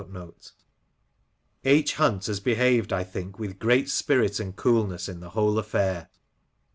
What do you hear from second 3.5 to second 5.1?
great spirit and coolness